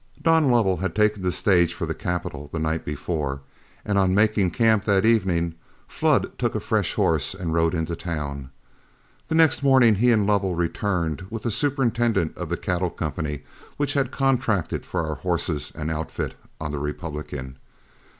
Don 0.19 0.49
Lovell 0.49 0.77
had 0.77 0.95
taken 0.95 1.21
the 1.21 1.31
stage 1.31 1.75
for 1.75 1.85
the 1.85 1.93
capital 1.93 2.49
the 2.51 2.57
night 2.57 2.83
before; 2.83 3.41
and 3.85 3.99
on 3.99 4.15
making 4.15 4.49
camp 4.49 4.83
that 4.85 5.05
evening, 5.05 5.53
Flood 5.87 6.35
took 6.39 6.55
a 6.55 6.59
fresh 6.59 6.95
horse 6.95 7.35
and 7.35 7.53
rode 7.53 7.75
into 7.75 7.95
town. 7.95 8.49
The 9.27 9.35
next 9.35 9.61
morning 9.61 9.93
he 9.93 10.09
and 10.11 10.25
Lovell 10.25 10.55
returned 10.55 11.27
with 11.29 11.43
the 11.43 11.51
superintendent 11.51 12.35
of 12.35 12.49
the 12.49 12.57
cattle 12.57 12.89
company 12.89 13.43
which 13.77 13.93
had 13.93 14.09
contracted 14.09 14.87
for 14.87 15.05
our 15.07 15.17
horses 15.17 15.71
and 15.75 15.91
outfit 15.91 16.33
on 16.59 16.71
the 16.71 16.79
Republican. 16.79 17.59